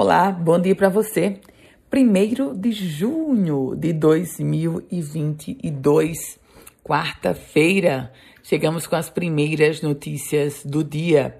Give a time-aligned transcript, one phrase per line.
[0.00, 1.40] Olá, bom dia para você.
[1.92, 6.38] 1 de junho de 2022,
[6.84, 11.36] quarta-feira, chegamos com as primeiras notícias do dia.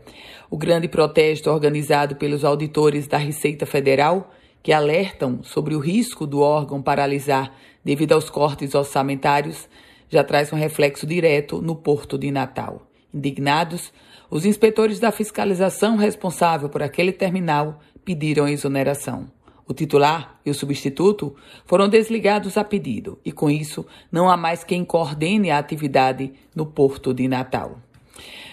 [0.51, 6.41] O grande protesto organizado pelos auditores da Receita Federal, que alertam sobre o risco do
[6.41, 7.55] órgão paralisar
[7.85, 9.69] devido aos cortes orçamentários,
[10.09, 12.83] já traz um reflexo direto no Porto de Natal.
[13.15, 13.93] Indignados,
[14.29, 17.79] os inspetores da fiscalização responsável por aquele terminal
[18.09, 19.31] pediram a exoneração.
[19.67, 24.65] O titular e o substituto foram desligados a pedido e, com isso, não há mais
[24.65, 27.79] quem coordene a atividade no Porto de Natal.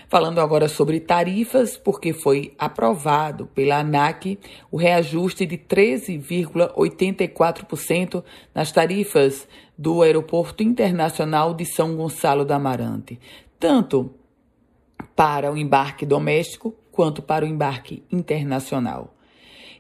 [0.10, 4.38] Falando agora sobre tarifas, porque foi aprovado pela ANAC
[4.70, 13.18] o reajuste de 13,84% nas tarifas do Aeroporto Internacional de São Gonçalo da Amarante,
[13.58, 14.14] tanto
[15.16, 19.16] para o embarque doméstico quanto para o embarque internacional.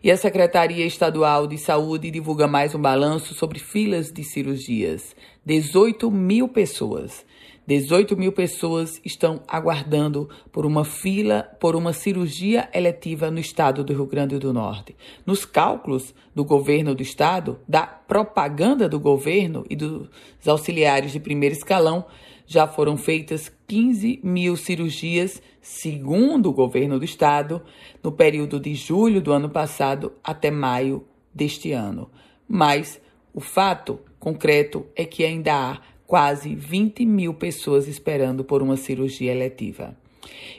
[0.04, 5.16] E a Secretaria Estadual de Saúde divulga mais um balanço sobre filas de cirurgias.
[5.46, 7.26] 18 mil pessoas.
[7.68, 13.92] 18 mil pessoas estão aguardando por uma fila, por uma cirurgia eletiva no estado do
[13.92, 14.96] Rio Grande do Norte.
[15.26, 20.10] Nos cálculos do governo do estado, da propaganda do governo e dos
[20.46, 22.06] auxiliares de primeiro escalão,
[22.46, 27.64] já foram feitas 15 mil cirurgias, segundo o governo do estado,
[28.04, 32.12] no período de julho do ano passado até maio deste ano.
[32.48, 33.02] Mas
[33.34, 39.32] o fato concreto é que ainda há quase 20 mil pessoas esperando por uma cirurgia
[39.32, 39.96] eletiva.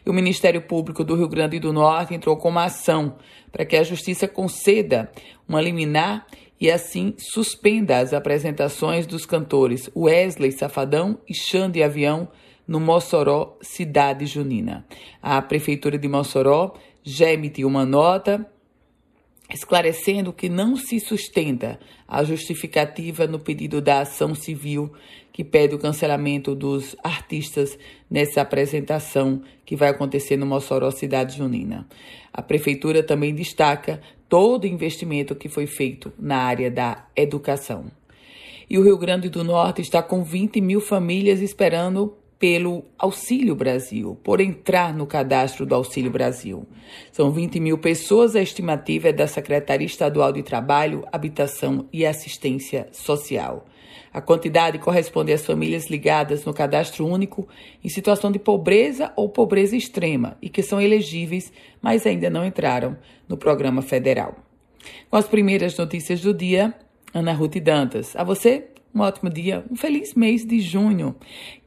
[0.05, 3.17] E o Ministério Público do Rio Grande do Norte entrou com uma ação
[3.51, 5.11] para que a Justiça conceda
[5.49, 6.27] uma liminar
[6.61, 12.29] e assim suspenda as apresentações dos cantores Wesley Safadão e Xande Avião
[12.67, 14.85] no Mossoró, cidade junina.
[15.23, 18.45] A Prefeitura de Mossoró já emitiu uma nota
[19.53, 24.93] esclarecendo que não se sustenta a justificativa no pedido da ação civil
[25.33, 27.79] que pede o cancelamento dos artistas
[28.11, 31.87] nessa apresentação que vai acontecer no Mossoró Cidade Junina.
[32.33, 37.85] A prefeitura também destaca todo o investimento que foi feito na área da educação.
[38.69, 44.19] E o Rio Grande do Norte está com 20 mil famílias esperando pelo Auxílio Brasil,
[44.23, 46.67] por entrar no cadastro do Auxílio Brasil.
[47.11, 52.89] São 20 mil pessoas, a estimativa é da Secretaria Estadual de Trabalho, Habitação e Assistência
[52.93, 53.67] Social.
[54.13, 57.47] A quantidade corresponde às famílias ligadas no cadastro único
[57.85, 61.53] em situação de pobreza ou pobreza extrema e que são elegíveis,
[61.83, 62.97] mas ainda não entraram
[63.29, 64.37] no programa federal.
[65.11, 66.75] Com as primeiras notícias do dia,
[67.13, 68.15] Ana Ruth Dantas.
[68.17, 71.15] A você, um ótimo dia, um feliz mês de junho.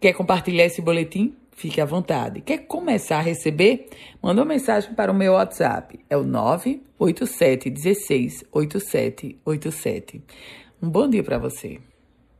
[0.02, 1.36] Quer compartilhar esse boletim?
[1.52, 2.42] Fique à vontade.
[2.42, 3.88] Quer começar a receber?
[4.22, 6.00] Manda uma mensagem para o meu WhatsApp.
[6.10, 10.24] É o 987 16 8787.
[10.82, 11.89] Um bom dia para você.